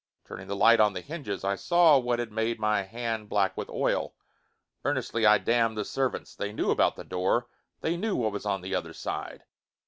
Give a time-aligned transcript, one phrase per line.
[0.25, 3.69] Turning the light on the hinges, I saw what had made my hand black with
[3.69, 4.15] oil.
[4.83, 6.33] Earnestly I damned the servants.
[6.33, 7.45] They knew about the door.
[7.81, 9.43] They knew what was on the other side!